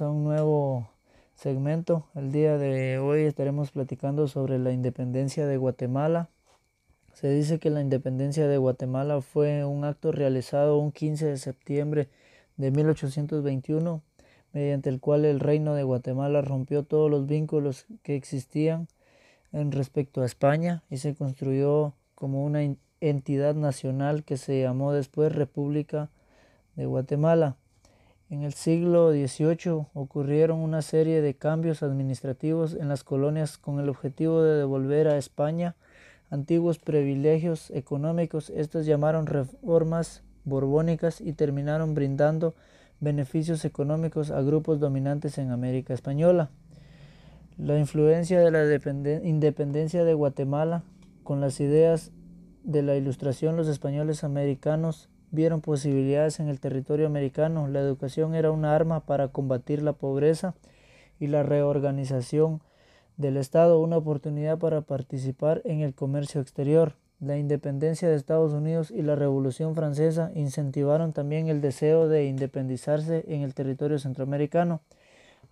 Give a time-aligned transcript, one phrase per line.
[0.00, 0.88] a un nuevo
[1.36, 2.06] segmento.
[2.14, 6.28] El día de hoy estaremos platicando sobre la independencia de Guatemala.
[7.14, 12.08] Se dice que la independencia de Guatemala fue un acto realizado un 15 de septiembre
[12.56, 14.02] de 1821,
[14.52, 18.88] mediante el cual el reino de Guatemala rompió todos los vínculos que existían
[19.52, 22.60] en respecto a España y se construyó como una
[23.00, 26.10] entidad nacional que se llamó después República
[26.74, 27.56] de Guatemala.
[28.28, 33.88] En el siglo XVIII ocurrieron una serie de cambios administrativos en las colonias con el
[33.88, 35.76] objetivo de devolver a España
[36.28, 38.50] antiguos privilegios económicos.
[38.50, 42.56] Estas llamaron reformas borbónicas y terminaron brindando
[42.98, 46.50] beneficios económicos a grupos dominantes en América Española.
[47.58, 48.64] La influencia de la
[49.22, 50.82] independencia de Guatemala
[51.22, 52.10] con las ideas
[52.64, 57.68] de la ilustración los españoles americanos vieron posibilidades en el territorio americano.
[57.68, 60.54] La educación era una arma para combatir la pobreza
[61.18, 62.60] y la reorganización
[63.16, 66.94] del Estado, una oportunidad para participar en el comercio exterior.
[67.18, 73.24] La independencia de Estados Unidos y la Revolución Francesa incentivaron también el deseo de independizarse
[73.28, 74.82] en el territorio centroamericano.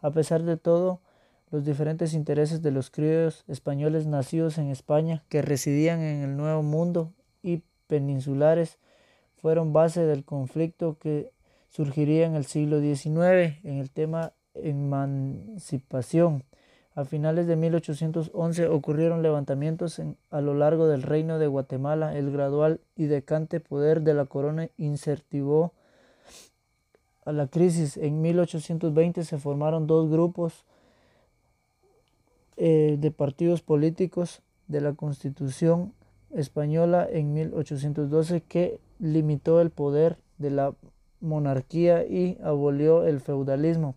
[0.02, 1.00] A pesar de todo,
[1.50, 6.62] los diferentes intereses de los criollos españoles nacidos en España que residían en el Nuevo
[6.62, 8.78] Mundo y peninsulares
[9.44, 11.30] fueron base del conflicto que
[11.68, 16.44] surgiría en el siglo XIX en el tema emancipación.
[16.94, 22.16] A finales de 1811 ocurrieron levantamientos a lo largo del reino de Guatemala.
[22.16, 25.74] El gradual y decante poder de la corona incertivó
[27.26, 27.98] a la crisis.
[27.98, 30.64] En 1820 se formaron dos grupos
[32.56, 35.92] eh, de partidos políticos de la Constitución
[36.34, 40.74] española en 1812 que limitó el poder de la
[41.20, 43.94] monarquía y abolió el feudalismo.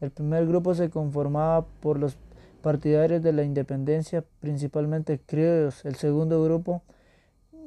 [0.00, 2.16] El primer grupo se conformaba por los
[2.62, 5.84] partidarios de la independencia, principalmente criollos.
[5.84, 6.82] El segundo grupo,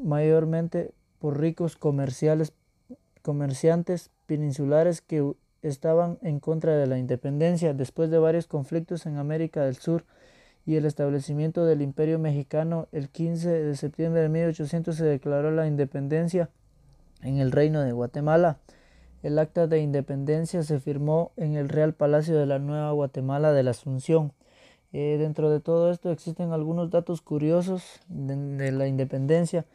[0.04, 2.54] mayormente por ricos comerciales,
[3.22, 7.74] comerciantes peninsulares que estaban en contra de la independencia.
[7.74, 10.06] Después de varios conflictos en América del Sur,
[10.66, 15.68] y el establecimiento del Imperio Mexicano, el 15 de septiembre de 1800 se declaró la
[15.68, 16.50] independencia
[17.24, 18.58] en el Reino de Guatemala.
[19.24, 23.64] El acta de independencia se firmó en el Real Palacio de la Nueva Guatemala de
[23.64, 24.34] la Asunción.
[24.94, 29.66] Eh, dentro de todo esto existen algunos datos curiosos de, la independencia.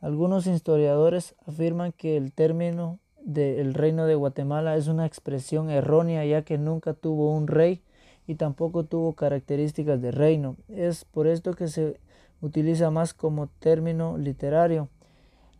[0.00, 6.42] Algunos historiadores afirman que el término del Reino de Guatemala es una expresión errónea ya
[6.42, 7.82] que nunca tuvo un rey
[8.30, 10.54] y tampoco tuvo características de reino.
[10.68, 11.98] Es por esto que se
[12.40, 14.88] utiliza más como término literario.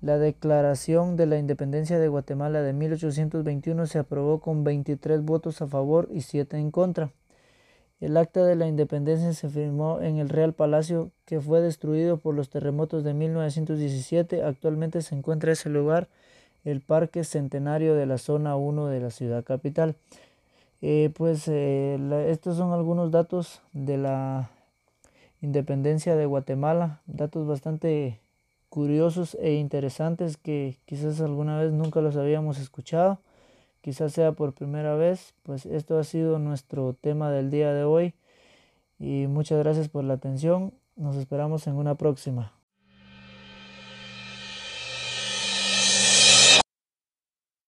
[0.01, 5.67] La Declaración de la Independencia de Guatemala de 1821 se aprobó con 23 votos a
[5.67, 7.11] favor y 7 en contra.
[7.99, 12.37] El acta de la independencia se firmó en el Real Palacio que fue destruido por
[12.37, 14.45] los terremotos de 1917.
[14.45, 16.09] Actualmente se encuentra ese lugar
[16.65, 19.97] el Parque Centenario de la Zona 1 de la ciudad capital.
[20.83, 21.99] Eh, pues eh,
[22.29, 24.51] estos son algunos datos de la
[25.43, 28.21] independencia de Guatemala, datos bastante
[28.71, 33.19] curiosos e interesantes que quizás alguna vez nunca los habíamos escuchado,
[33.83, 38.15] quizás sea por primera vez, pues esto ha sido nuestro tema del día de hoy
[38.99, 42.60] y muchas gracias por la atención, nos esperamos en una próxima.